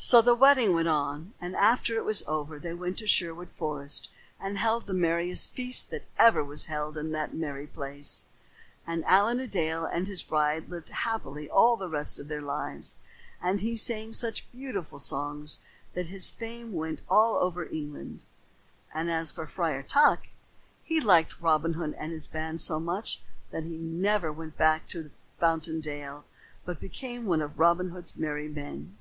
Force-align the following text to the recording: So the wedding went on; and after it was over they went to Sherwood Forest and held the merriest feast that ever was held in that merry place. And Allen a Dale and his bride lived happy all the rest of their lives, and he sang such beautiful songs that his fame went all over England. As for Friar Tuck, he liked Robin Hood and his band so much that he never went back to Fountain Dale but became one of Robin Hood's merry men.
So 0.00 0.22
the 0.22 0.36
wedding 0.36 0.74
went 0.74 0.86
on; 0.86 1.34
and 1.40 1.56
after 1.56 1.96
it 1.96 2.04
was 2.04 2.22
over 2.28 2.60
they 2.60 2.72
went 2.72 2.98
to 2.98 3.06
Sherwood 3.08 3.50
Forest 3.50 4.08
and 4.38 4.56
held 4.56 4.86
the 4.86 4.94
merriest 4.94 5.50
feast 5.54 5.90
that 5.90 6.04
ever 6.16 6.44
was 6.44 6.66
held 6.66 6.96
in 6.96 7.10
that 7.10 7.34
merry 7.34 7.66
place. 7.66 8.24
And 8.86 9.04
Allen 9.06 9.40
a 9.40 9.48
Dale 9.48 9.84
and 9.86 10.06
his 10.06 10.22
bride 10.22 10.68
lived 10.68 10.90
happy 10.90 11.50
all 11.50 11.76
the 11.76 11.88
rest 11.88 12.20
of 12.20 12.28
their 12.28 12.40
lives, 12.40 12.94
and 13.42 13.60
he 13.60 13.74
sang 13.74 14.12
such 14.12 14.50
beautiful 14.52 15.00
songs 15.00 15.58
that 15.94 16.06
his 16.06 16.30
fame 16.30 16.72
went 16.74 17.00
all 17.10 17.34
over 17.42 17.66
England. 17.68 18.22
As 18.94 19.32
for 19.32 19.46
Friar 19.46 19.82
Tuck, 19.82 20.28
he 20.84 21.00
liked 21.00 21.40
Robin 21.40 21.72
Hood 21.72 21.96
and 21.98 22.12
his 22.12 22.28
band 22.28 22.60
so 22.60 22.78
much 22.78 23.20
that 23.50 23.64
he 23.64 23.76
never 23.76 24.30
went 24.30 24.56
back 24.56 24.86
to 24.90 25.10
Fountain 25.40 25.80
Dale 25.80 26.24
but 26.64 26.78
became 26.78 27.26
one 27.26 27.42
of 27.42 27.58
Robin 27.58 27.90
Hood's 27.90 28.16
merry 28.16 28.46
men. 28.48 28.96